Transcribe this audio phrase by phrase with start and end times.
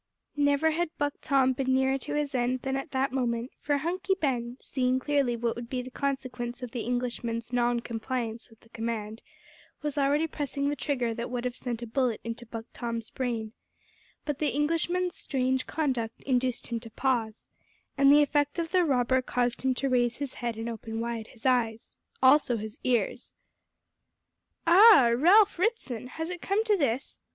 [0.35, 4.15] Never had Buck Tom been nearer to his end than at that moment, for Hunky
[4.19, 8.69] Ben, seeing clearly what would be the consequence of the Englishman's non compliance with the
[8.69, 9.21] command,
[9.83, 13.53] was already pressing the trigger that would have sent a bullet into Buck Tom's brain,
[14.25, 17.47] but the Englishman's strange conduct induced him to pause,
[17.95, 21.27] and the effect on the robber caused him to raise his head and open wide
[21.27, 23.33] his eyes also his ears!
[24.65, 25.11] "Ah!
[25.15, 27.21] Ralph Ritson, has it come to this?"